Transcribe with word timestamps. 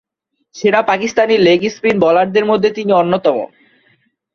সেরা 0.55 0.81
Pakistani 0.81 1.35
leg 1.37 1.61
spin 1.75 1.95
বোলারদের 1.99 2.45
মধ্যে 2.45 2.69
তিনি 2.77 2.91
অন্যতম। 2.93 3.37